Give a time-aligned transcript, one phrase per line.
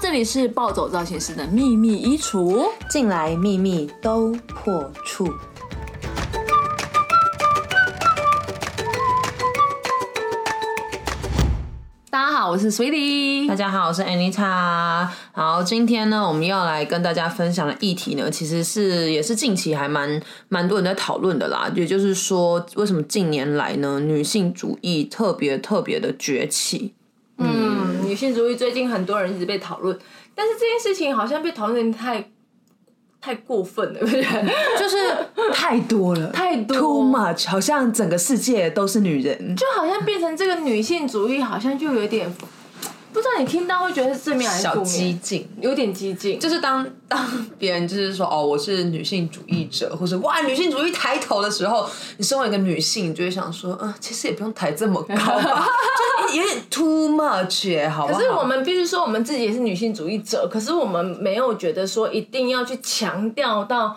[0.00, 5.28] 这里是暴走造型师的秘密衣橱，进来秘密都破处。
[12.08, 15.08] 大家好，我是 Sweetie，大家好，我是 Anita。
[15.32, 21.68] 好，今天呢，我们要来跟大家分享的议题呢，其实是也是近期还蛮蛮多人在讨论的啦。
[21.74, 26.94] 也就是说，为什么近年来呢，女性主义特别特别的崛起？
[28.08, 29.96] 嗯，女性主义最近很多人一直被讨论，
[30.34, 32.30] 但是这件事情好像被讨论太
[33.20, 34.96] 太过分了，就是
[35.52, 42.32] 太多了， 太多，too much，好像整个世界都是女人，就好像变成这个女性主义，好像就有点。
[43.10, 44.84] 不知道你听到会觉得是正面还是负面？
[44.84, 46.38] 小激进，有点激进。
[46.38, 47.26] 就是当当
[47.58, 51.88] 别人就是说哦，我是女性主义者，或者哇女性主义抬头的时候，
[52.18, 55.66] 你身为一个女性，你就会想说，嗯，其实也不用抬这么高吧，
[56.28, 56.47] 就有点 too
[57.28, 58.18] much 耶，好不好？
[58.18, 63.96] 可是我们必须说，我们自己也是女性主义者，可是我们没有觉得说一定要去强调到。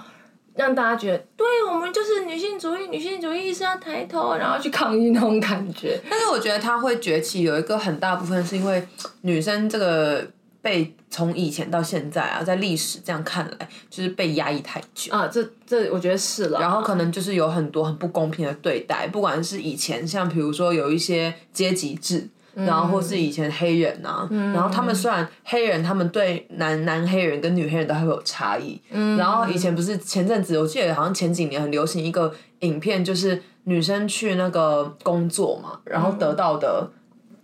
[0.54, 5.98] 让大家觉得，对我们就是女性主义，女性主义是要抬头，然后去抗议那种感觉。
[6.10, 8.86] 但是我觉得它会崛起，有一个很大部分是因为
[9.22, 10.28] 女生这个
[10.62, 15.26] 被从以前到现在啊，在历史这样看来，就是被压抑太久啊。
[15.26, 16.60] 这这，我觉得是了。
[16.60, 22.28] 然后可能就是有很多很不公平的对待，不管是以前像比如说有一些阶级制。
[22.54, 28.82] 然后或是以前黑人呐，然后他们虽然黑人，他们对男男黑人跟女黑人都还会有差异。
[29.18, 36.90] 然后以前不是前阵子，我记得好像前几年很流行一个影片，就是女生去那个工作嘛，然后得到的。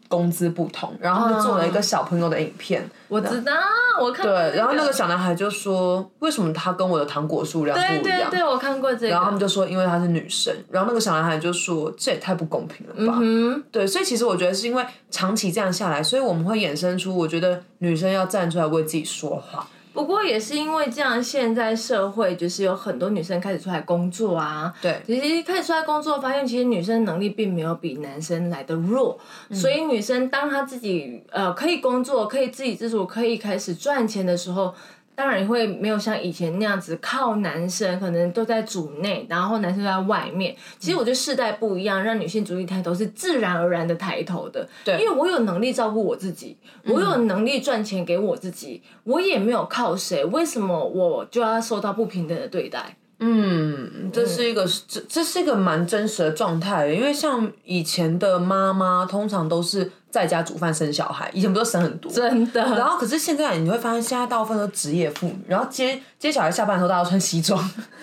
[0.07, 2.89] 工资不同，然后他们做了一个小朋友的影片。
[3.07, 3.53] 我知道，
[4.01, 4.25] 我看。
[4.25, 9.09] 对，然后那个小男孩就说：“为什么他跟我的糖果数量不一样？”对，对，我看过这个。
[9.09, 19.67] 然后他们就说：“因为她是女生。”然后那个小男孩就说：“这也太不公平了吧？”嗯对，所以其实我觉得是因为长期这样下来，所以我们会衍生出，我觉得女生要站出来为自己说话。
[19.97, 24.71] 不过也是因为这样，现在社会就是有很多女生开始出来工作啊。
[24.79, 29.17] 对，其实开始出来工作，发现其实女生能力并没有比男生来的弱。
[29.51, 34.75] 所以女生当她自己呃可以工作，可以自给自足，可以开始赚钱的时候。
[35.17, 40.55] 当然也会没有像以前那样子靠男生，可能都在组内，然后男生在外面。
[40.77, 44.69] 其实我觉得世代不一样，让女性主义抬头是自然而然的抬头的。
[44.85, 46.55] 对，因为我有能力照顾我自己，
[46.85, 52.95] 我有能力赚钱给我自己，我也没有靠谁，为什么我就要受到不平等的对待？
[53.19, 62.61] 嗯，这是一个这这是一个蛮真实的状态，因为像以前的妈妈通常都是在家煮饭生小孩，以前不都生很多，真的。
[62.75, 67.57] 然后可是现在你会发现，现在大部分都职业妇女，然后接接小孩下班的时候，大家都穿西装。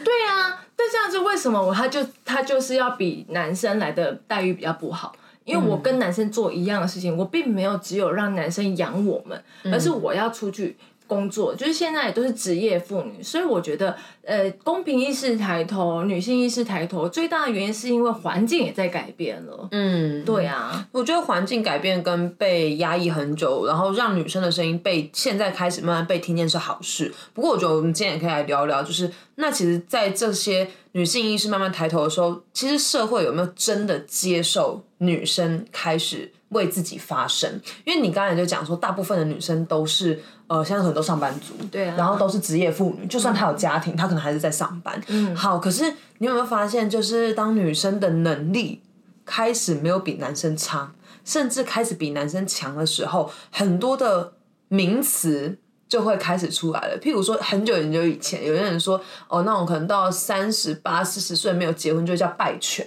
[0.05, 5.13] 对啊，但这样子为什么我他就他就是要比男生来的待遇比较不好？
[5.45, 10.77] 因为我跟男生做一样的事情，我并没有只有让男生养我们，而是我要出去。
[11.07, 13.95] 工作就是现在也都是职业妇女，所以我觉得，
[14.25, 19.69] 呃，公平意识抬头，女性意识抬头，最大的原因是因为环境也在改变了。
[19.71, 27.13] 嗯，对啊，我觉得环境改变跟被压抑很久，然后让女生的声音被现在开始慢慢被听见是好事。
[27.35, 37.61] 不过我觉得我们今天也可以来聊聊，就是那其实，在这些女性意识慢慢抬头的时候，其实社会有没有真的接受女生开始为自己发声？
[37.85, 40.23] 因为你刚才就讲说，大部分的女生都是。
[40.47, 45.01] 呃，现在很多上班族，对啊，然后都是职业妇女，就算她有家庭，她可能还是在上班。
[45.09, 48.83] 嗯，好，可是你有没有发现，就是当女生的能力
[49.25, 50.93] 开始没有比男生差，
[51.25, 54.35] 甚至开始比男生强的时候，很多的
[54.69, 55.57] 名词
[55.89, 56.99] 就会开始出来了。
[57.01, 62.87] 譬如说，很久很久以前，有些人说，哦，那种可能到三十八、四十岁没有结婚，就叫败犬。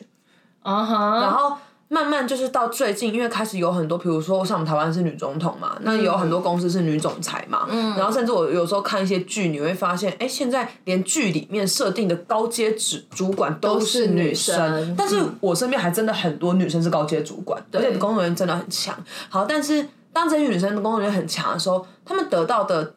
[0.62, 1.58] 啊哈，然后。
[1.90, 7.68] 慢慢就是到最近，因为开始有很多，比如说像我们台湾是女总统嘛，那有很多公司是女总裁嘛，
[7.98, 18.94] 然后甚至我有时候看一些剧，你会发现，哎，现在连剧里面设定的高阶主主管都是女生，但是我身边还真的很多女生是高阶主管，而且工作人员真的很强。
[19.30, 22.94] 好，但是当这些女生的工作人员很强的时候，他们得到的。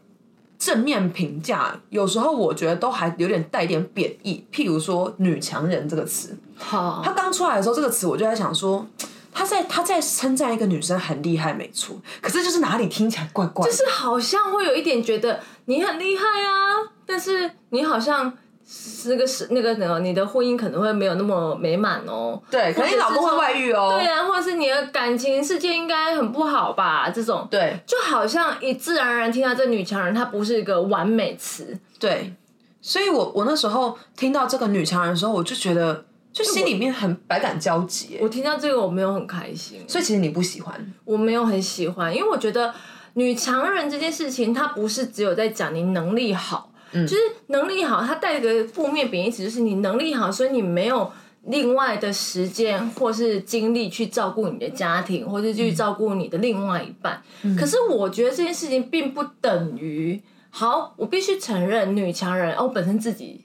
[0.61, 8.87] 正面评价有时候我觉得都还有点带点贬义，譬如说“女强人”这个词，他刚出来的时候，这个词我就在想说，
[9.33, 18.33] 他在他在称赞一个女生很厉害，没错，可是就是哪里听起来怪怪，就是好像会有一点觉得你很厉害啊，但是你好像。
[18.73, 22.41] 是个是那个什么，你的婚姻可能会没有那么美满哦。
[22.49, 23.99] 对，可能你老公会外遇哦。
[23.99, 27.11] 对啊，或者是你的感情世界应该很不好吧？
[27.11, 31.77] 这种对，就好像一自然而然听到这女强人，她不是一个完美词。
[31.99, 32.33] 对，
[32.81, 38.19] 所以我我那时候听到这个女强人的时候，我就觉得就心里面很百感交集。
[38.21, 42.75] 我听到这个我没有很开心，所以其实你不喜欢，我没有很喜欢，因为我觉得。
[43.15, 47.17] 女强人这件事情，它不是只有在讲你能力好，就是
[47.49, 51.11] 能力好，它带个负面贬义词，就是你能力好，所以你没有
[51.47, 57.21] 另外的时间或是精力去照顾你的家庭，或是去照顾你的另外一半。
[57.59, 63.45] 可是我觉得这件事情并不等于好，我必须承认女强人，哦，我本身自己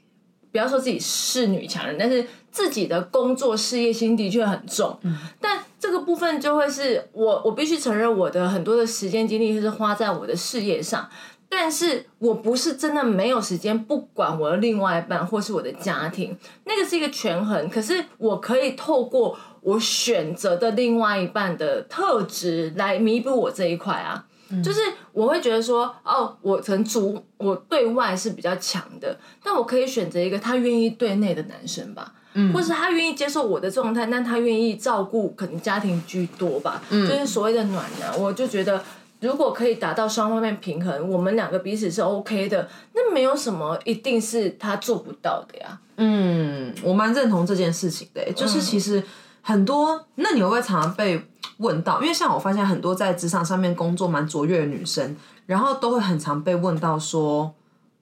[0.56, 4.98] 不要说自己是女强人，但是自己的工作事业心的确很重，
[5.42, 5.60] 但。
[5.78, 11.08] 这个部分就会是我，我必须承认，我的很多的时间精力是花在我的事业上，
[11.48, 17.70] 但是我不是真的没有时间，不管我的另外一半或是我的家庭，那个是一个权衡。
[17.70, 24.26] 可是我可以透过我选择的另外一半的特质来弥补我这一块啊，
[24.64, 24.80] 就是
[25.12, 32.14] 我会觉得说，哦，我可能主我对外是比较强的，但我可以选择一个他愿意对内的男生吧。
[32.54, 38.20] 或是他愿意接受我的状态，但他愿意照顾可能家庭居多吧，就是所谓的暖男。
[38.20, 38.84] 我就觉得，
[39.22, 45.80] 如果可以达到双方面平衡，我们两个彼此是 OK 的，那没有什么一定是他做不到的呀。
[45.96, 49.02] 嗯，我蛮认同这件事情的，就是其实
[49.48, 51.24] 很多，那你会不会常常被
[51.58, 52.02] 问到？
[52.02, 55.16] 因为像我发现很多在职场上面工作蛮卓越的女生，
[55.46, 57.54] 然后都会很常被问到说，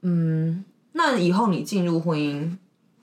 [0.03, 0.63] 嗯，
[0.93, 2.55] 那以后你进入婚姻？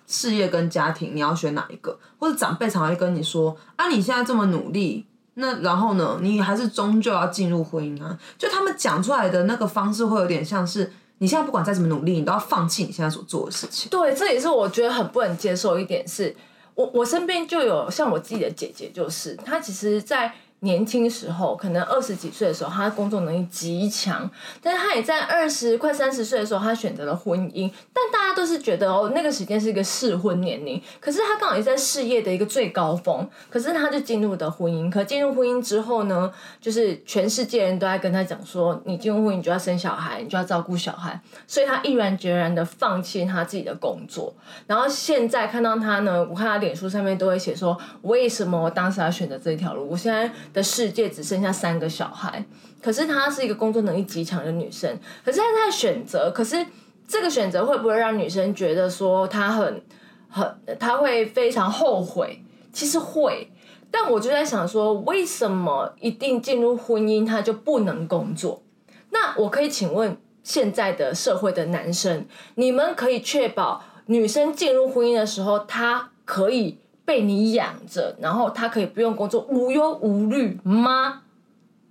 [0.07, 1.97] 事业跟家庭，你要选哪一个？
[2.19, 6.19] 或者长辈常会跟你说：“啊，你现在这么努力，那然后呢？
[6.21, 13.89] 你还是终究要进入婚姻啊？”就他们讲出来的那个方式，会有点像是你现在不管再怎么努力，你都要放弃你现在所做的事情。
[13.89, 16.03] 对，这也是我觉得很不能接受一点。
[16.09, 16.35] 是
[16.81, 20.33] 我我身边就有像我自己的姐姐，就是她其实，在。
[20.61, 24.31] 年轻时候，可能二十几岁的时候，他工作能力极强，
[24.63, 27.71] 但是他也在二十快三十岁的时候，他选择了婚姻。
[27.95, 34.91] 但大家都是觉得哦，那个时间是一个适婚年龄，可是他刚好也在事业的一个最高峰，可是他就进入的婚姻。
[34.91, 36.31] 可进入婚姻之后呢，
[36.61, 44.35] 就是全世界人都在跟他讲说，你进入婚姻你就要生小孩，你就要照顾小孩，所以他毅然决然的放弃他自己的工作。
[44.67, 49.89] 然后现在看到他呢，我看他脸书上面都会写说，为什么我当时要选择这条路？
[49.89, 50.31] 我现在。
[50.53, 52.45] 的世界只剩下三个小孩，
[52.83, 56.67] 可是她是一个工作能力极强的女生，可是她在选择，可是
[57.07, 59.83] 这个选择会不会让女生觉得说她很
[60.29, 62.43] 很，她会非常后悔？
[62.73, 63.51] 其实会，
[63.91, 68.63] 但我就在想说，为什么一定进入婚姻她就不能工作？
[69.11, 76.79] 那我可以请问现在的社会的男生，你们可以确保女生进入婚姻的时候，她可以？
[77.05, 81.23] 被你养着，然后他可以不用工作，无忧无虑吗？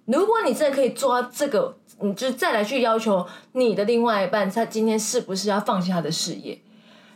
[0.06, 6.59] 如果你真的可以做到这个，你就再来去要求你的另外一半，他今天是不是要放弃他的事业？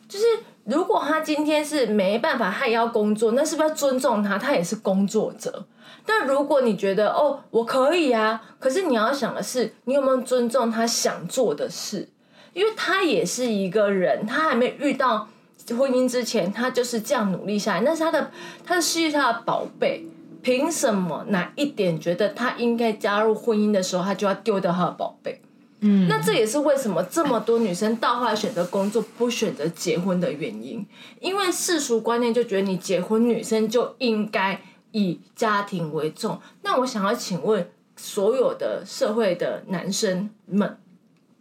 [0.07, 0.25] 就是
[0.65, 4.37] 如果他今天是没办法，他也要工作，那是不是要尊重他？
[4.37, 5.65] 他也是工作者。
[6.05, 12.09] 但如果你觉得哦，我可以啊，可是你要想的是，你有没有尊重他想做的事？
[12.53, 15.29] 因为他也是一个人，他还没遇到。
[15.69, 18.31] 婚姻之前，他就是这样努力下来，那是他的
[18.65, 20.05] 他的事业，他的宝贝。
[20.41, 25.41] 凭什么哪一点觉得他应该加入婚姻的时候，他就要丢掉他的宝贝？
[25.79, 30.85] 嗯，那这也是为什么这么多女生到后来选择工作，不选择结婚的原因。
[31.21, 34.61] 因为世俗观念就觉得你结婚，女生就应该
[34.91, 36.37] 以家庭为重。
[36.63, 40.77] 那我想要请问所有的社会的男生们，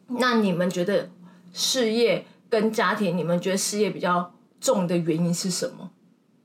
[0.06, 1.10] 那你们觉得
[1.52, 2.24] 事业？
[2.52, 4.30] 跟家庭，你们觉得事业比较
[4.60, 5.90] 重的原因是什么？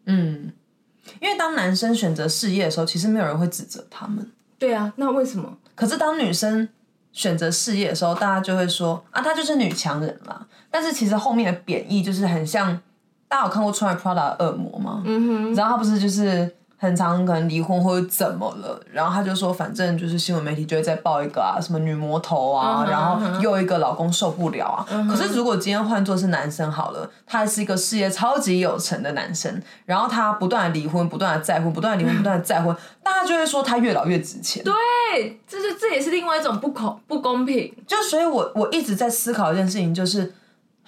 [0.05, 0.53] 嗯，
[1.19, 4.31] 因为当男生选择事业的时候，其实没有人会指责他们。
[4.57, 5.57] 对啊，那为什么？
[5.75, 6.69] 可是当女生
[7.11, 10.47] 选择事业的时候，大家就会说啊，她就是女强人啦。
[10.71, 12.81] 但是其实后面的贬义就是很像，
[13.27, 15.03] 大家有看过穿越 Prada 的恶魔吗？
[15.05, 16.55] 嗯哼，然后他不是就是。
[16.79, 24.85] 很长可能离婚或者怎么了，然后他就说，反正就是新闻媒体就会再报一个啊，什么女魔头啊，然后又一个老公受不了啊。
[25.09, 34.63] 可是如果今天换做是男生好了，他是一个事业超级有成的男生，然后他不断的离婚，不断的再婚，不断的离婚，不断的再婚，大家就会说他越老越值钱。
[34.63, 34.73] 对，
[35.47, 37.73] 这是这也是另外一种不公不公平。
[37.87, 40.31] 就所以，我我一直在思考一件事情，就是。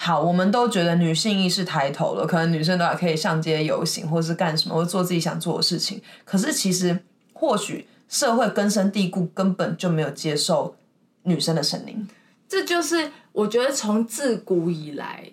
[0.02, 6.02] 好，我们都觉得女性意识抬头了，可能女生都还可以上街游行，或是干什么，或做自己想做的事情。
[6.24, 7.04] 可是其实，
[7.34, 10.74] 或许社会根深蒂固，根本就没有接受
[11.24, 12.08] 女生的声音。
[12.48, 15.32] 这就是我觉得从自古以来。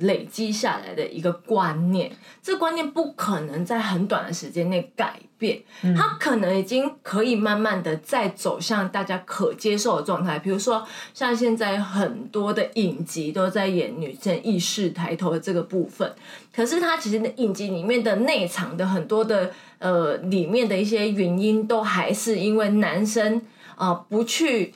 [0.00, 2.10] 累积下来的一个观念，
[2.42, 5.62] 这观念不可能在很短的时间内改变，
[5.96, 10.38] 它可能已经可以慢慢的在走向大家可接受的状态。
[10.38, 16.14] 比如说，像现在很多的影集都在演女性意识抬头的这个部分，
[16.54, 23.42] 可是它其实影集里面的内藏的很多的呃里面的一些原因，都还是因为男生
[23.76, 24.74] 啊不去。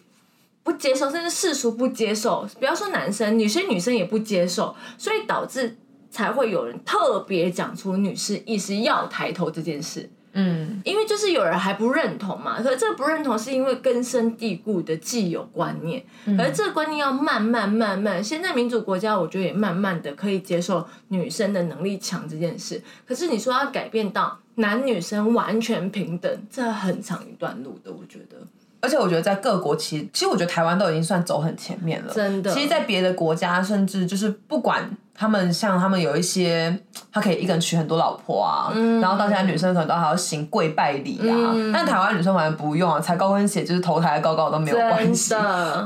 [0.69, 5.75] 不接受，甚至世俗不接受，不要说男生，女生女生也不接受，所以导致
[6.11, 10.11] 才会有人特别讲出女士意识要抬头这件事。
[10.35, 16.05] 嗯，因为就是有人还不认同嘛，可是这个不认同是因为根深蒂固的既有观念，
[16.37, 28.37] 可是这个观念要慢慢慢慢，现在民主国家我觉得也慢慢的可以接受女生的能力强这件事，可是你说要改变到男女生完全平等，这很长一段路的，我觉得。
[28.81, 32.13] 而且我觉得在各国，其实其实我觉得台湾都已经算走很前面了。
[32.13, 32.53] 真的。
[32.53, 36.79] 其实，在别的国家，甚至就是不管他们像他们有一些，
[37.13, 39.01] 他可以一个人娶很多老婆啊，嗯。
[39.01, 45.35] 然后到现在女生可能都还要行跪拜礼啊，但台湾女生完全不用啊，踩高跟鞋就是头抬得高高都没有关系。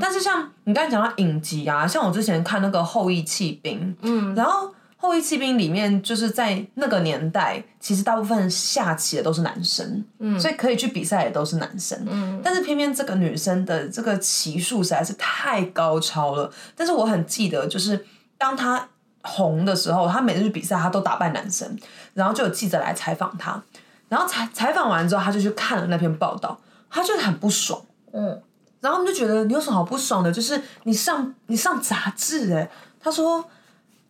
[0.01, 4.67] 但是像你刚才讲到影集啊，像我之前看那个《后羿弃兵》，嗯，然后
[5.03, 16.49] 《后羿骑兵》里面就是在那个年代，其实大部分下棋的都是男生，嗯，所以可以去比赛也都是男生，嗯，但是偏偏这个女生的这个棋术实在是太高超了。
[16.77, 18.07] 但是我很记得，就是
[18.39, 18.89] 当她
[19.23, 21.77] 红的时候，她每次去比赛，她都打败男生，
[22.15, 23.61] 然后就有记者来采访她，
[24.09, 27.83] 然后采采访完之后，她就去看了那篇报道，她就很不爽。
[28.13, 28.41] 嗯，
[28.81, 30.31] 然后就觉得你有什么好不爽的？
[30.31, 33.45] 就是你上你上杂志哎、他说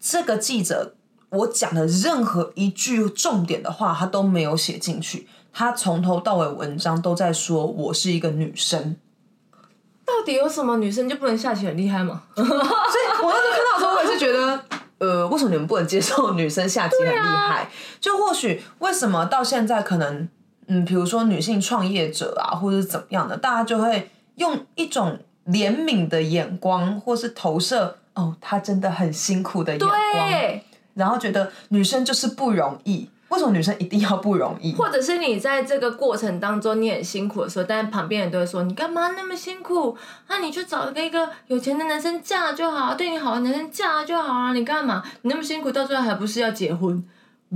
[0.03, 0.97] 这个记者
[1.31, 5.29] 我讲的任何一句重点的话，他都没有写进去。
[5.53, 8.97] 他从头到尾文章都在说我是一个女生，
[10.05, 12.25] 到底有什么女生就不能下棋很厉害吗？
[12.35, 14.65] 所以我那时候看到的时候，我也是觉得，
[14.99, 17.71] 呃，为什么你们不能接受女生下棋很厉害？
[18.01, 20.29] 就或许为什么到现在可能，
[20.67, 30.65] 嗯，比如说女性创业者啊，或者是怎么样的，大家就会用一种怜悯的眼光，或是投射，哦，他真的很辛苦的眼光，对，
[30.95, 33.09] 然后觉得女生就是不容易。
[33.29, 34.75] 为什么女生一定要不容易？
[34.75, 39.97] 或者是你在这个过程当中你很辛苦的时候，但是旁边人都会说你干嘛那么辛苦？
[40.29, 44.53] 那、你去找一个有钱的男生嫁就好，对你好的男生嫁就好啊！
[44.53, 45.03] 你干嘛？
[45.23, 47.03] 你那么辛苦，到最后还不是要结婚？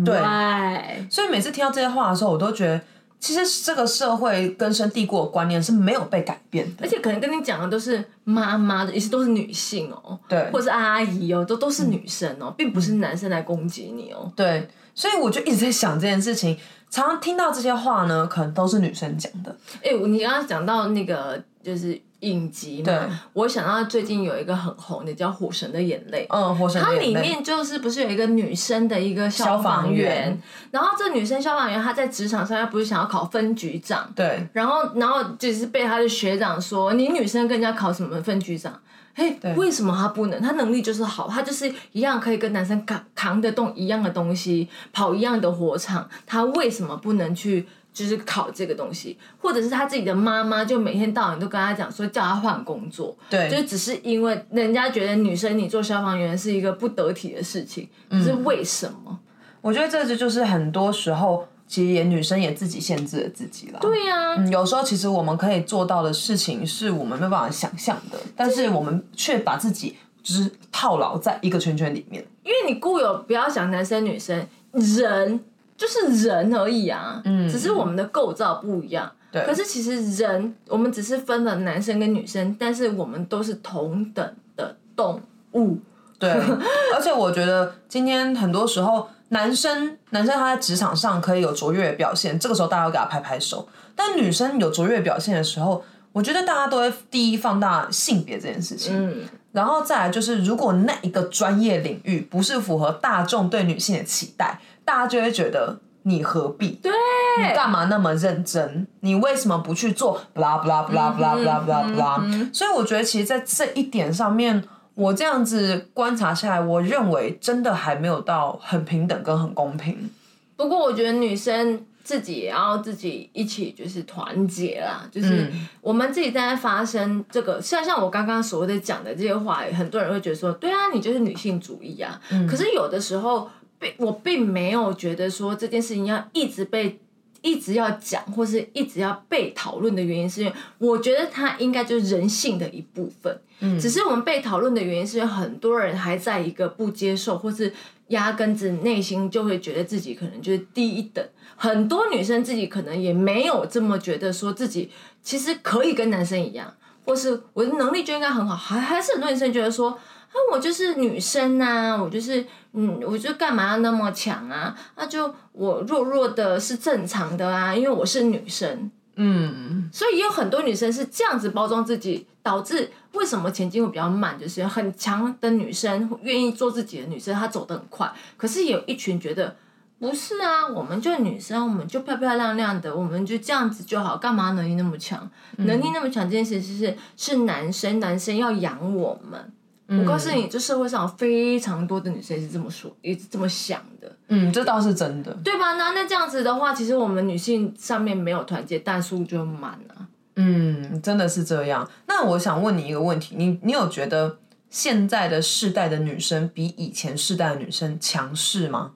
[0.02, 2.80] 对所以每次听到这些话的时候，我都觉得，
[3.18, 6.88] 其实这个社会根深蒂固的观念是没有被改变的而。
[6.88, 14.30] 且可能跟你讲的都是妈妈，也是都是女性哦，对或者是阿姨哦，都都是女生哦，并不是男生来攻击你哦。
[14.36, 16.56] 对，所以我就一直在想这件事情。
[16.88, 19.54] 常常听到这些话呢，可能都是女生讲的。
[19.82, 26.26] 哎、你刚刚讲到那个就是影集嘛，我想到最近有一个很红的叫《火神的眼泪》。
[26.36, 30.38] 嗯，火神它的眼泪里面就是不是有一个女生的一个消消防防员，
[30.70, 38.78] 然后这女生消防员她在职场上，她不是想要考分局长，对然后然后就是被她的学长说，你女生跟人家考什么分局长？
[39.14, 40.42] 嘿，为什么她不能？
[40.42, 47.66] 她能力就是好，她就是一样可以跟男生扛扛得动一样的东西，跑一样的火场，她为什么不能去？
[47.96, 59.18] 就是考这个东西，或者是他自己的妈妈就每天到晚都跟他讲说叫他换工作，对，就只是因为人家觉得女生你做消防员是一个不得体的事情，可是为什么？
[59.62, 63.78] 我觉得这就是很多时候，其实也女生也自己限制了自己了。
[63.80, 72.22] 对呀、嗯，有时候其实我们可以做到的事情，是我们没有办法想象的，但是我们却把自己就是套牢在一个圈圈里面。
[72.44, 75.40] 因为你固有不要想男生女生，人
[75.76, 79.10] 就是人而已啊，嗯，只是我们的构造不一样。
[79.32, 85.20] 对可是其实人，我们只是分了男生跟女生，但是我们都是同等的动
[85.52, 85.78] 物。
[86.18, 86.30] 对，
[86.94, 93.68] 而且我觉得今天很多时候，男生男生他在职场上可以有卓越的表现，这个时候大家要给他拍拍手。
[93.94, 106.78] 但女生有卓越表现的时候，我觉得大家都会第一放大性别这件事情，嗯，然后再来就是，如果那一个专业领域不是符合大众对女性的期待，大家就会觉得你何必？
[106.82, 106.90] 对，
[107.38, 108.86] 你干嘛那么认真？
[109.00, 112.54] 你为什么不去做？blah blah blah blah blah blah blah。
[112.54, 114.62] 所以我觉得，其实，在这一点上面，
[114.94, 120.08] 我这样子观察下来，我认为真的还没有到很平等跟很公平。
[120.56, 125.52] 不过我觉得女生自己也要自己一起就是团结啦，就是
[125.82, 132.18] 我们自己在发生这个，像像我刚刚所谓的讲的这些话，很多人会觉得说，对啊，你就是女性主义啊。
[132.48, 137.00] 可是有的时候，并我并没有觉得说这件事情要一直被。
[137.42, 143.40] 一直要讲，或是一直要被讨论的原因，是因为我觉得它应该就是人性的一部分。
[143.60, 147.72] 嗯，只是我们被讨论的原因，是因为很多人还在一个不接受，或是
[148.08, 151.24] 压根子内心就会觉得自己可能就是低一等。
[151.54, 154.90] 很多女生自己可能也没有这么觉得，说自己
[155.22, 159.96] 其实可以跟男生一样，或是我的能力就应该很好，还还是很多女生觉得说。
[160.36, 164.76] 啊，我就是女生呐、我就是，嗯，我就干嘛要那么强啊？
[164.96, 168.90] 那、就我弱弱的是正常的啊，因为我是女生。
[169.18, 179.56] 嗯，所以也有很多女生是这样子包装自己，导致为什么前进会比较慢，就是很强的女生愿意做自己的女生，她走得很快，可是有一群觉得
[179.98, 185.30] 不是啊，我们就女生，我们就漂漂亮亮的，我们就这样子就好，干嘛能力那么强？
[185.56, 189.50] 能力那么强这件事情是是男生，男生要养我们。
[189.88, 195.32] 我告诉你，这社会上有非常多的女生是这么说，也是这么想的，嗯，这倒是真的。
[195.44, 195.74] 对吧？
[195.74, 200.08] 那那这样子的话，其实我们女性上面没有团结，但数就满了。
[200.34, 201.88] 嗯，真的是这样。
[202.08, 204.38] 那我想问你一个问题，你你有觉得
[204.68, 208.94] 现在的世代的女生比以前世代的女生强势吗？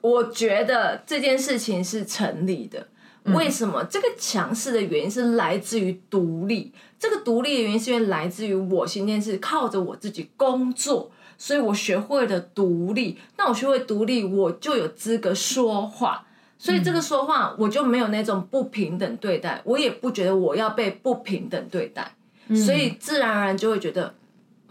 [0.00, 2.88] 我觉得这件事情是成立的。
[3.32, 6.74] 为什么这个强势的原因是来自于独立？
[7.04, 13.18] 这个独立的原因是因为来自于我今天是靠着我自己工作，所以我学会了独立。
[13.36, 16.26] 那我学会独立，我就有资格说话。
[16.56, 22.10] 所以这个说话，我就没有那种不平等对待，我也不觉得我要被不平等对待。
[22.56, 24.14] 所以自然而然就会觉得，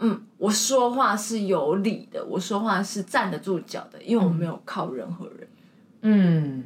[0.00, 5.48] 嗯，我说话是有理的，我说话是站得住脚的，因为我没有靠任何人。
[6.00, 6.64] 嗯。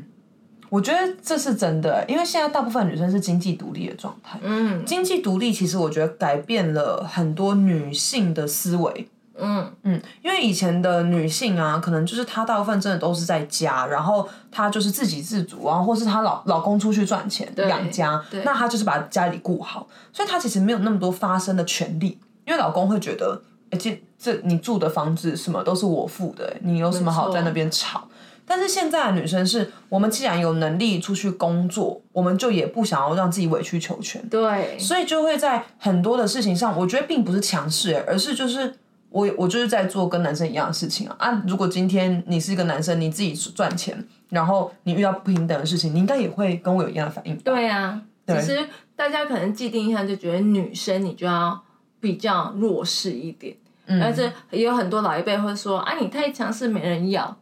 [0.69, 4.39] 我觉得这是真的，因为现在大部分女生是经济独立的状态。
[4.43, 9.09] 嗯，经济独立其实我觉得改变了很多女性的思维。
[9.41, 28.09] 嗯嗯，因为以前的女性啊，可能就是她大部分真的都是在家，然后她就是自给自足啊，或是她老老公出去赚钱养家，那她就是把家里顾好，所以她其实没有那么多发声的权利，因为老公会觉得，哎，这这你住的房子什么都是我付的，你有什么好在那边吵？
[28.49, 34.27] 但是现在的女生是，我们既然有能力出去工作，我们就也不想要让自己委曲求全。
[34.29, 38.75] 对，所以就会在很多的事情上，我觉得并不是强势，而是就是
[39.11, 41.17] 我我就是在做跟男生一样的事情啊。
[41.19, 47.37] 啊，如果今天你是一个男生，你自己赚钱，然后你遇到不平等的事情，你应该也会跟我有一样的反应。
[47.39, 51.63] 对啊，其实大家可能既定印象就觉得女生你就要
[52.01, 53.55] 比较弱势一点，
[54.03, 57.37] 而且也有很多老一辈会说啊，你太强势没人要。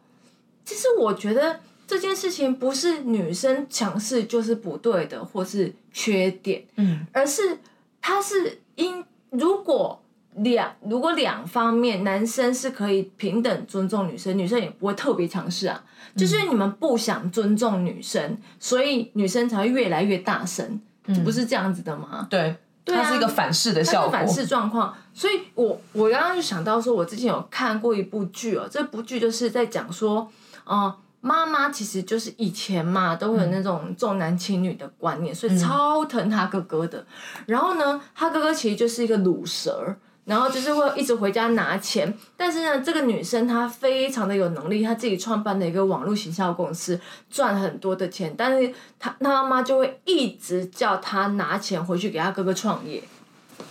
[0.66, 7.61] 其实我觉得这件事情不是女生强势就是不对的，或是缺点，嗯，而是
[8.02, 10.02] 它是因如果
[10.35, 15.85] 两如果两方面男生是可以平等尊重女生，女生也不会特别强势啊，
[16.16, 20.81] 就是你们不想尊重女生，所以女生才会越来越大声，
[21.24, 22.26] 不是这样子的吗？
[22.29, 24.92] 对，它是一个反噬的效果，反噬状况。
[25.14, 30.29] 所以我我刚刚就想到说，我之前有看过一部剧哦，这部剧就是在讲说。
[30.66, 37.07] 哦，妈妈其实就是以前嘛，都会有那种重男轻女的观念，所以超疼他哥哥的。
[37.46, 42.12] 然后呢，他哥哥其实就是一个卤蛇，然后就是会一直回家拿钱。
[42.37, 47.00] 但是呢，这个女生她非常的有能力，她自己创办的一个网络行销公司，
[47.31, 48.35] 赚很多的钱。
[48.37, 53.02] 但是她她妈妈就会一直叫她拿钱回去给她哥哥创业。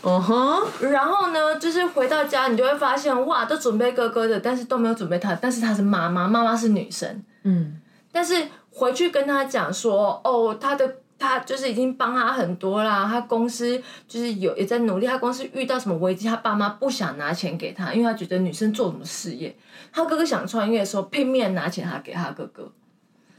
[0.04, 5.34] 嗯哼，然后呢，就是回到家，你就会发现，哇，都准备哥哥的，但是都没有准备他。
[5.36, 19.58] 但是他是妈妈，妈妈是女生，嗯，但是回去跟他讲说，哦，他的他就是已经帮他很多啦，他公司就是有也在努力，他公司遇到什么危机，他爸妈不想拿钱给他，因为他觉得女生做什么事业，
[19.92, 22.72] 他哥哥想创业的时候，拼命拿钱他给他哥哥。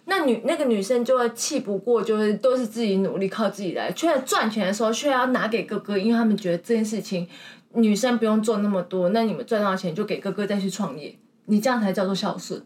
[0.06, 7.28] 那女那个女生就会气不过，就是都是自己努力靠自己来，却赚钱的时候却要拿给哥哥，因为他们觉得这件事情
[7.74, 12.64] 女生不用做那么多，那你们赚到钱就给哥哥再去创业，你这样才叫做孝顺，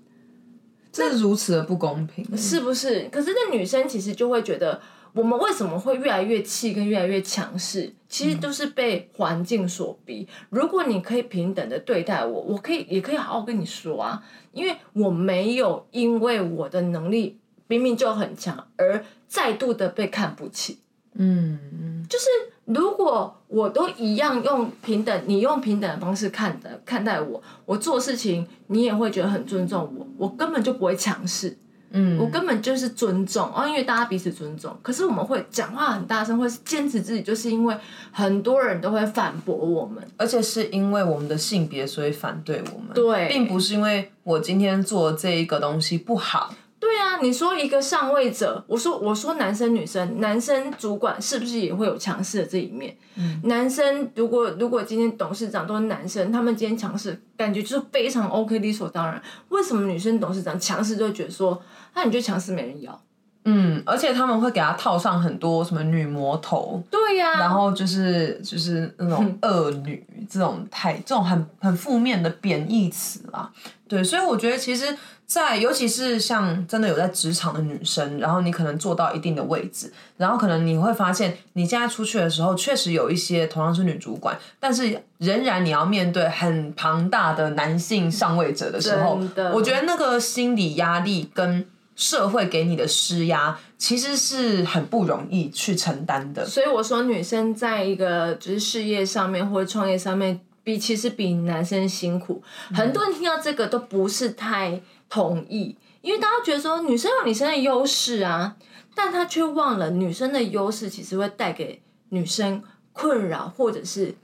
[0.93, 3.09] 这是如此的不公平，是不是？
[3.11, 4.81] 可是那女生其实就会觉得。
[5.13, 7.93] 我们为什么会越来越气跟越来越强势？
[8.09, 10.27] 其实都是被环境所逼。
[10.51, 20.81] 如果你可以平等的对待我，我可以也可以好好跟你说啊，因为我没有因为我的能力明明就很强而再度的被看不起。
[21.15, 22.27] 嗯，就是
[22.65, 31.57] 如果我都一样用平等，你用平等的方式看的看待我，我做事情你也会觉得很尊重我，我根本就不会强势。
[31.93, 34.77] 嗯，我根本就是尊重哦，因为大家彼此尊重。
[34.83, 37.77] 可是我们会讲话很大声，会坚持自己，就是因为
[38.13, 42.89] 很多人都会反驳我们，而且是因为我们的性别，所以反对我们。
[42.95, 46.55] 对，并不是因为我今天做这一个东西不好。
[46.79, 52.97] 对啊，你说一个上位者，我说我说男生女生，男生主管是不是也会有强势的这一面？
[53.17, 59.23] 嗯，男生如果如果今天董事长都是男生，他们今天强势，感觉就是非常 OK，理所当然。
[59.51, 61.63] 为什么女生董事长强势就觉得说，
[61.95, 63.01] 那你就强势没人要？
[63.47, 73.51] 嗯，而且他们会给他套上很多什么女魔头，对呀、然后就是就是那种恶女这种太这种很很负面的贬义词啦。
[73.89, 89.19] 对，所以我觉得其实在，尤其是像真的有在职场的女生，然后你可能做到一定的位置，然后可能你会发现，你现在出去的时候，确实有一些同样是女主管，但是仍然你要面对很庞大的男性上位者的时候
[89.55, 91.67] 我觉得那个心理压力跟。
[92.01, 96.47] 社会给你的施压，其实是很不容易去承担的。
[96.47, 102.43] 所以我说，女生在一个就是事业上面或者创业上面，比其实比男生辛苦。
[102.73, 108.57] 很多人听到这个都不是太同意，因为大家觉得说女生有女生的优势啊，
[108.95, 112.63] 但他却忘了女生的优势其实会带给女生
[112.95, 114.15] 困扰或者是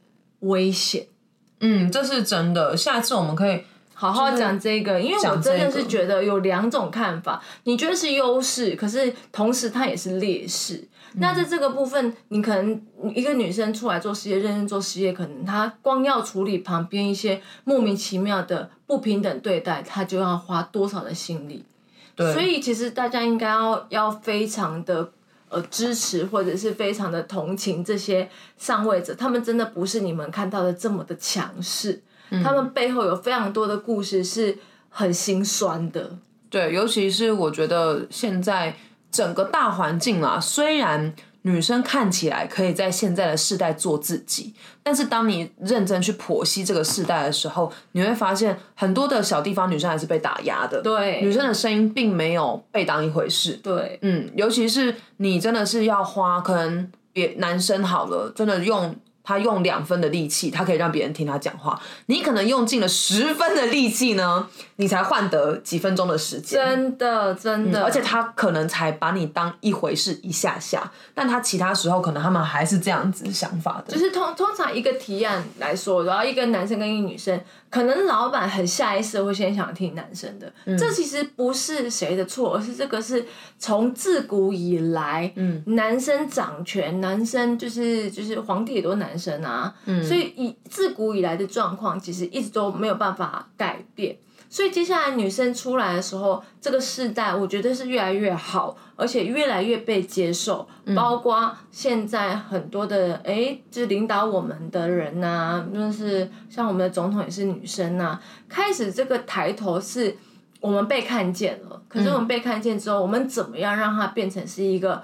[0.41, 1.09] 危险。
[1.61, 2.75] 嗯，这是真的。
[2.75, 3.65] 下次我们可以
[3.99, 10.87] 好好讲这个，因为我真的是觉得有两种看法，你觉得是优势，可是同时它也是劣势。
[11.15, 12.79] 那在这个部分，你可能
[13.15, 21.65] 一个女生出来做事业，认真做事业，可能她光要处理旁边一些莫名其妙的不平等对待，她就要花多少的心力。
[22.15, 25.11] 对，所以其实大家应该要要非常的
[25.49, 28.29] 呃支持，或者是非常的同情这些
[28.59, 32.03] 上位者，他们真的不是你们看到的这么的强势，
[32.43, 34.59] 他们背后有非常多的故事是
[34.89, 36.19] 很心酸的。
[36.49, 38.77] 对，尤其是我觉得现在
[39.11, 41.13] 整个大环境啊，虽然
[41.43, 50.83] 女生看起来可以在现在的世代做自己，但是当你认真去剖析这个世代的时候，你会发现很多的小地方女生还是被打压的。
[50.83, 53.53] 对女生的声音并没有被当一回事。
[53.63, 61.79] 对，嗯，尤其是你真的是要花，可能别男生好了，真的用他用两分的力气，他可以让别人听他讲话。
[62.07, 66.65] 你可能用尽了十分的力气呢，你才换得几分钟的时间。
[66.65, 73.93] 真的真的，而且他可能才把你当一回事一下下，但他其他时候可能他们还是这样子想法的。
[73.93, 77.41] 就是通通常一个提案来说，然后一个男生跟一个女生，
[77.77, 83.23] 可能老板很下意识会先想听男生的，这其实不是谁的错，而是这个是
[83.59, 94.17] 从自古以来，嗯，男生掌权，男生就是就是皇帝也都是男生啊，嗯，所以以自古以来的状况，其实一直都没有办法改变。
[94.57, 100.67] 所以接下来女生出来的时候，这个世代我觉得是越来越好，而且越来越被接受。
[100.97, 110.17] 包括现在很多的哎，就是领导我们的人呐、就是像我们的总统也是女生呐、开始这个抬头是
[110.61, 111.83] 我们被看见了。
[111.87, 115.03] 可是我们被看见之后，我们怎么样让它变成是一个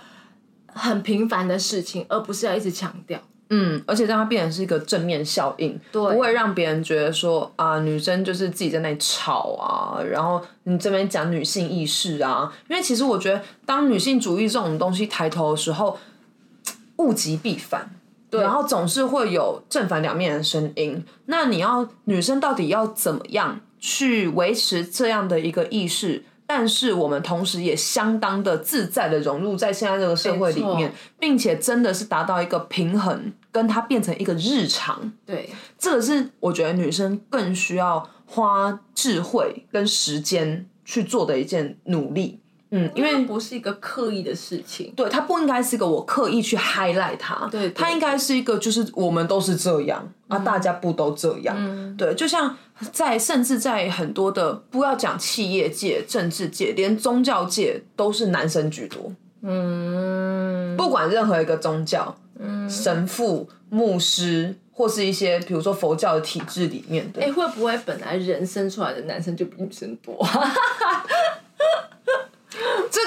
[0.68, 3.20] 很平凡的事情，而不是要一直强调？
[3.54, 15.98] 嗯，而且让它变成是一个正面效应，对不会让别人觉得说啊，女生就是自己在那里吵啊，然后你这边讲女性意识啊，因为其实我觉得，当女性主义这种东西抬头的时候，
[16.96, 17.90] 物极必反。
[18.30, 21.04] 对然后总是会有正反两面的声音。
[21.26, 26.24] 那你要女生到底要怎么样去维持这样的一个意识？
[26.54, 35.10] 但是我们同时也相当的自在的融入在现在这个社会里面，并且真的是达到一个平衡，跟它变成一个日常。
[35.24, 42.41] 对，这个是我觉得女生更需要花智慧跟时间去做的一件努力。
[42.74, 44.90] 嗯，因为不是一个刻意的事情。
[44.96, 51.54] 对，它不应该是一个我刻意去 highlight 它，对对它应该是一个就是我们都是这样啊，大家不都这样？
[51.98, 52.56] 对，就像
[52.90, 59.12] 在甚至在很多的不要讲企业界、政治界，连宗教界都是男生居多。
[59.42, 62.16] 嗯，不管任何一个宗教，
[62.70, 70.26] 神父、牧师，或是一些比如说佛教的体制里面的，哎、会不会本来人生出来的男生就比女生多？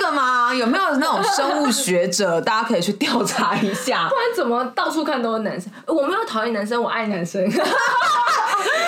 [0.05, 4.15] 这个嘛，有没有那种生物学者，大家可以去调查一下 不。
[4.15, 5.71] 然怎么到处看都是男生？
[5.87, 7.43] 我没有讨厌男生，我爱男生。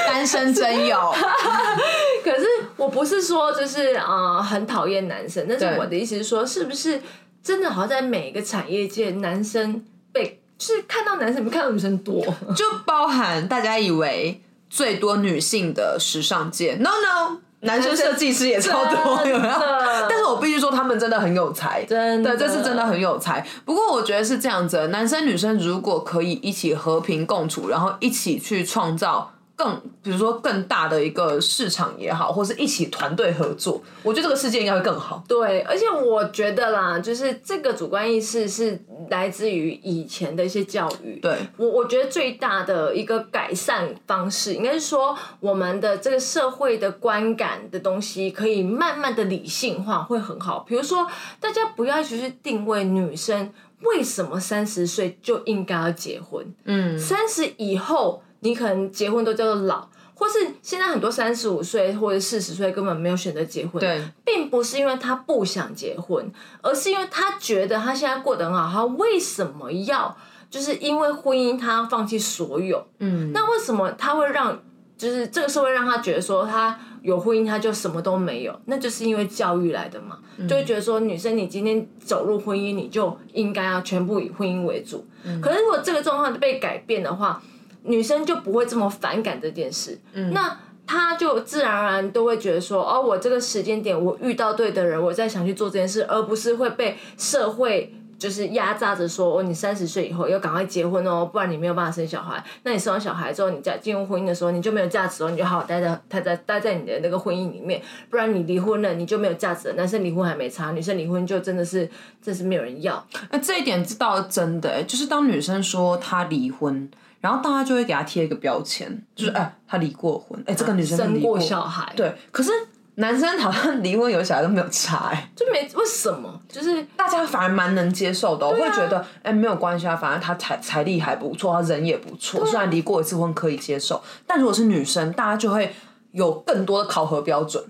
[0.07, 0.97] 单身真有，
[2.23, 7.01] 可是我不是说就是啊、呃很讨厌男生，但是我的意思是说，是不是
[7.43, 12.25] 真的好像在每一个产业界，男生被就是看到男生比看到女生多？
[12.55, 19.53] 就包含大家以为最多女性的时尚界，no no，男生设计师也超多，有没有？
[20.09, 23.45] 但是我必须说，他们真的很有才，真的对，这是真的很有才。
[23.65, 35.23] 不过我觉得是这样子，男生女生如果可以一起和平共处，然后一起去创造更，比如说更大的一个市场也好，或是一起团队合作，我觉得这个世界应该会更好。
[35.27, 41.19] 对，而且我觉得啦，就是这个主观意识是来自于以前的一些教育。
[41.19, 50.59] 对我，我觉得最大的一个改善方式，应该是说我们的这个社会的观感的东西，可以慢慢的理性化，会很好。
[50.67, 51.07] 比如说，
[51.39, 58.21] 大家不要去定位女生为什么三十岁就应该要结婚，嗯，三十以后。
[58.47, 66.31] 你可能结婚都叫做老，或是现在很多三十五岁或者四十岁根本没有选择结婚，对，并不是因为他不想结婚，
[66.61, 70.15] 而是因为他觉得他现在过得很好，他为什么要
[70.49, 72.87] 就是因为婚姻他放弃所有？
[72.99, 74.57] 嗯，那为什么他会让
[74.97, 78.57] 就是这个社会让他觉得说他有婚姻他就什么都没有？
[78.65, 85.05] 那就是因为教育来的嘛，就会觉得说女生你今天走入婚姻你就应该要全部以婚姻为主，
[85.41, 87.43] 可是如果这个状况被改变的话。
[87.87, 102.41] 女生就不会这么反感这件事，嗯那她就自然而然都会觉得说，哦，我这个时间点我遇到对的人，我在想去做这件事，而不是会被社会就是压榨着说，哦，你三十岁以后要赶快结婚哦，不然你没有办法生小孩。
[102.63, 109.73] 那你生完小孩之后，你在进入婚姻的时候，你就没有价值哦，你就好好待在待在待在你的那个婚姻里面，不然你离婚了，你就没有价值。
[109.73, 111.87] 男生离婚还没差，女生离婚就真的是
[112.21, 113.05] 真是没有人要。
[113.29, 116.89] 那这一点知道真的，就是当女生说她离婚。
[117.19, 122.15] 然后大家就会给她贴一个标签，就是哎，她离过婚，哎，这个女生生过小孩，对。
[122.31, 122.51] 可是
[122.95, 126.41] 男生好像离婚有小孩都没有差，哎，就没为什么？
[126.49, 135.75] 就是大家反而蛮能接受的，我会觉得哎没有关系啊，反正他财财力还不错，他人也不错，虽然离过一次婚可以接受，但如果是女生，大家就会
[136.11, 137.63] 有更多的考核标准，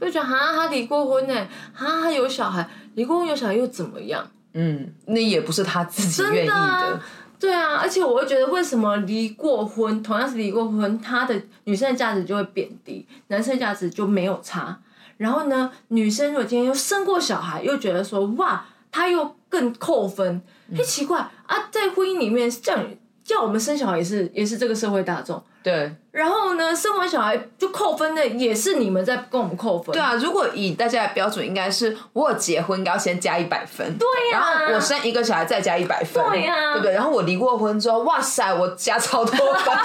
[0.00, 1.34] 就觉得哈他离过婚呢，
[1.72, 4.26] 哈他有小孩，离过婚有小孩又怎么样？
[4.52, 7.00] 嗯，那也不是他自己愿意的。
[7.46, 14.76] 对啊，而且我会觉得，为什么离过婚，同样是离过婚，他的女生的价值就会贬低，男生价值就没有差。
[15.18, 20.42] 然后呢，女生如果今天又生过小孩，又觉得说哇，他又更扣分，
[20.74, 25.42] 很奇怪啊，在婚姻里面叫你叫我们生小孩也是也是这个社会大众。
[25.62, 29.92] 对，然后呢，生完小孩就扣分的也是你们在跟我们扣分。
[29.92, 33.84] 对啊，如果以大家的标准，应该是我有结婚应该要先加一百分。
[33.98, 34.60] 对呀。
[34.60, 36.24] 然后我生一个小孩再加一百分。
[36.30, 36.74] 对呀。
[36.74, 36.92] 对不对？
[36.94, 39.76] 然后我离过婚之后，哇塞，我加超多分。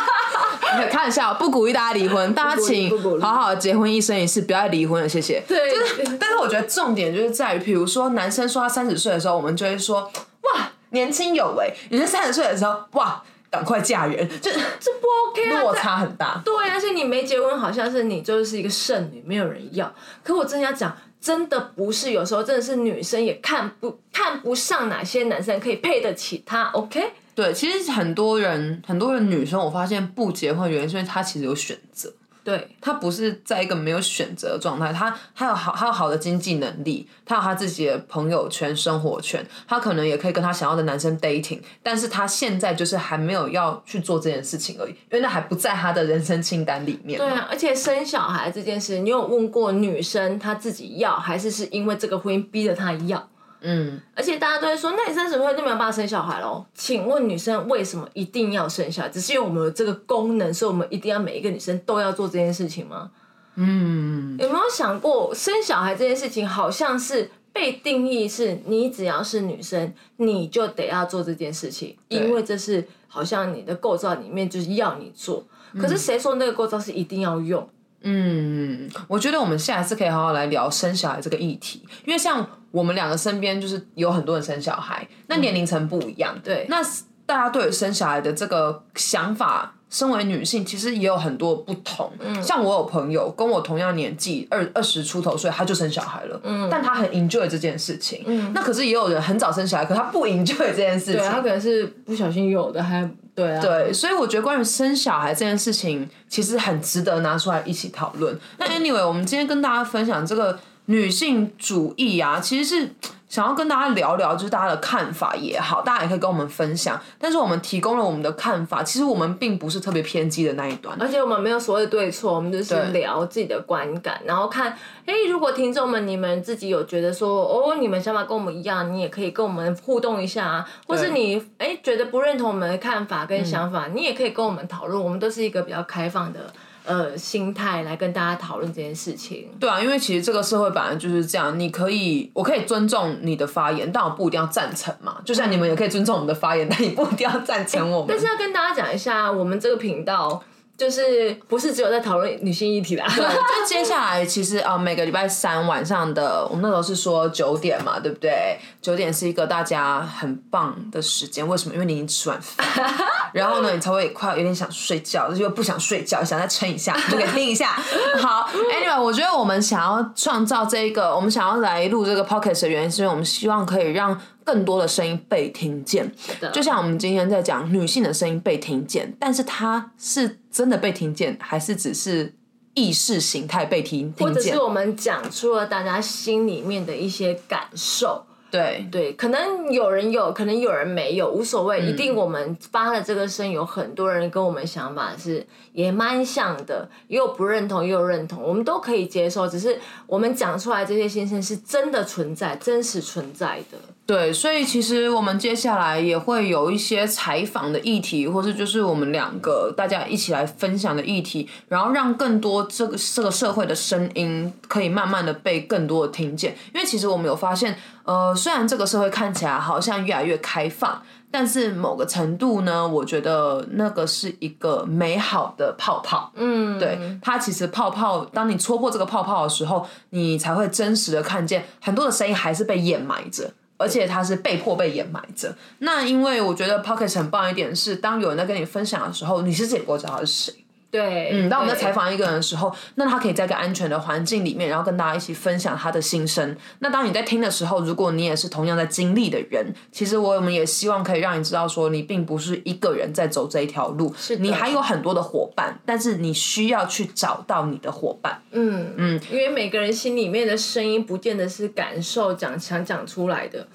[0.91, 5.41] 看一下，不鼓励大家离婚，大家请好好的结婚一生一世，不要离婚了，谢谢。
[5.47, 5.71] 对。
[5.71, 10.01] 就是，但是我觉得重点就是在于，比如说男生说他三十岁的时候，我们就会说
[10.43, 13.23] 哇年轻有为；女生三十岁的时候，哇。
[13.51, 15.59] 赶快嫁人，这这不 OK 啊！
[15.61, 16.41] 落差很大。
[16.45, 19.93] 对，而且你没结婚，好像是你就是一个剩女，没有人要。
[20.23, 26.69] 可我真要讲，真的不是，有时候真的是女生也看不看不上哪些男生可以配得起她。
[26.69, 27.11] OK？
[27.35, 32.13] 对，其实很多人，很多人女生，我发现不结婚原因是因为她其实有选择。
[32.43, 47.17] 对他不是在一个没有选择的状态，他他有好他有好的经济能力，他有他自己的朋友圈、生活圈，他可能也可以跟他想要的男生 dating，但是他现在就是还没有要去做这件事情而已，因为那还不在他的人生清单里面。
[47.17, 53.30] 对啊，而且生小孩这件事，你有问过女生她自己要，还是是因为这个婚姻逼着她要？
[53.61, 56.65] 嗯，而且大家都会说，那你三十岁就没有办法生小孩喽？
[56.73, 59.09] 请问女生为什么一定要生小孩？
[59.09, 63.11] 只是因为我们有这个功能，所以我们一定要每一个女生都要做这件事情吗？
[63.55, 75.45] 嗯，有没有想过生小孩这件事情，好像是被定义是你只要是女生，你就得要做这件事情，因为这是好像你的构造里面就是要你做。
[75.79, 77.69] 可是谁说那个构造是一定要用？
[78.03, 86.81] 嗯，我觉得我们下一次可以好好来聊生小孩这个议题，因为像我们两个身边就是有很多人生小孩，那年龄层不一样，对，那
[87.25, 92.11] 大家对生小孩的这个想法，身为女性其实也有很多不同。
[92.19, 98.23] 嗯，像我有朋友跟我同样年纪，二二十出头岁她就生小孩了，嗯，但她很 enjoy 这件事情。
[98.25, 103.07] 嗯，那可是也有人很早生小孩，可她不 enjoy 这件事情，对他可能是不小心有的还。
[103.35, 108.37] 对啊，对，所以我觉得关于生小孩这件事情，其实很值得拿出来一起讨论。
[108.57, 112.89] 那 anyway，我们今天跟大家分享这个女性主义啊，其实是。
[113.31, 116.99] 想要跟大家聊聊，就是大家的看法也好，大家也可以跟我们分享。
[117.17, 136.51] 但是我们提供了我们的看法，其实我们并不是特别偏激的那一端，而且我们没有所谓的对错，我们就是聊自己的观感，然后看，哎，如果听众们你们自己有觉得说，哦，你们想法跟我们一样，你也可以跟我们互动一下啊，或是你哎觉得不认同我们的看法跟想法，你也可以跟我们讨论，我们都是一个比较开放的。
[136.83, 139.47] 呃，心态来跟大家讨论这件事情。
[139.59, 145.17] 对啊，因为其实这个社会本来就是这样，你可以，我可以尊重你的发言，但我不一定要赞成嘛。
[145.23, 148.07] 就像你们也可以尊重我们的发言，但你不一定要赞成我们。
[148.09, 150.41] 但是要跟大家讲一下，我们这个频道
[150.77, 153.05] 就是不是只有在讨论女性议题啦。
[153.07, 153.23] 就
[153.67, 158.57] 接下来其实呃每个礼拜三晚上的，我们那时候是说九点嘛，对不对？
[158.81, 161.73] 九点是一个大家很棒的时间，为什么？
[161.75, 162.65] 因为你已经吃完饭，
[163.33, 167.73] 然后呢，你才会快有点想睡觉，又不想睡觉，想再撑一下，就给听一下。
[168.19, 176.11] 好，Anyway，我觉得我们想要创造这个，我们想要来录这个 Pocket 的原因，是因为我们希望可以让更多的声音被听见。
[176.53, 182.33] 就像我们今天在讲女性的声音被听见，但是她是真的被听见，还是只是
[182.73, 184.13] 意识形态被听？
[184.19, 188.25] 或者是我们讲出了大家心里面的一些感受。
[188.49, 191.85] 对对，可能有人有，可能有人没有，无所谓。
[191.85, 199.47] 一定我们发了这个声，有很多人跟我们想法是也蛮像的，也有不认同，也有认同，我们都可以接受。
[199.47, 203.77] 只是我们讲出来这些心声是真的存在，真实存在的。
[204.11, 216.53] 对，所以其实我们接下来也会有一些采访的议题，或是就是我们两个大家一起来分享的议题，然后让更多这个这个社会的声音可以慢慢的被更多的听见。
[216.73, 226.33] 因为其实我们有发现，呃，虽然这个社会看起来好像越来越开放，但是某个程度呢，我觉得那个是一个美好的泡泡。
[226.35, 233.53] 嗯，对，它其实泡泡，当你戳破这个泡泡的时候，你才会真实的看见很多的声音还是被掩埋着。
[233.81, 235.55] 而且他是被迫被掩埋着。
[235.79, 240.53] 那因为我觉得 Pocket 很棒一点是，当有人在跟你分享的时候，你是自己不知道他是谁。
[240.91, 246.55] 对，嗯，当我们在采访一个人的时候，那他可以在一个安全的环境里面，然后跟大家一起分享他的心声。
[246.79, 258.41] 那当你在听的时候，如果你也是同样在经历的人，其实我们也希望可以让你知道，说你并不是一个人在走这一条路，是你还有很多的伙伴，但是你需要去找到你的伙伴。
[258.51, 263.65] 嗯嗯，因为每个人心里面的声音，不见得是感受讲想讲出来的。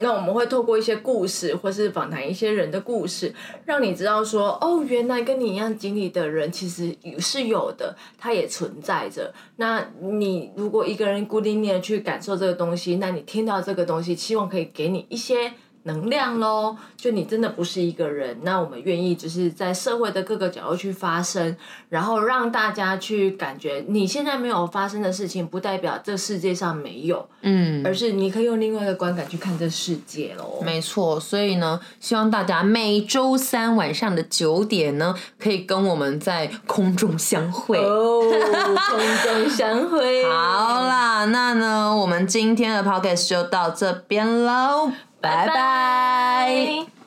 [0.00, 3.34] 那我们会透过一些故事，或是访谈一些人的故事，
[3.64, 9.32] 让你知道说，哦，原来跟你一样经历的人其实是有的，他也存在着。
[9.56, 15.52] 那你如果一个人孤零零的去感受这个东西，那你听到这个东西，希望可以给你一些。
[15.88, 21.56] 能量喽，就你真的不是一个人，那我们愿意就是在社会的各个角落去发声，
[21.88, 30.60] 然后让大家去感觉你现在没有发生的事情，不代表这世界上没有，嗯，而是你可以用另外一个观感去看这世界喽。
[30.62, 40.22] 没错，所以呢，希望大家每周三晚上的九点呢，可以跟我们在空中相会哦，空中相会。
[40.28, 44.92] 好啦，那呢，我们今天的 podcast 就到这边喽。
[45.20, 46.97] 拜拜。